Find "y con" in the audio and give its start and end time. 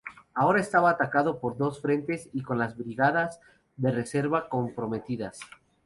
2.33-2.57